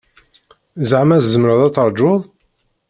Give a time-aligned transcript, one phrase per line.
[0.89, 2.21] Zeɛma tzemreḍ ad taṛǧuḍ?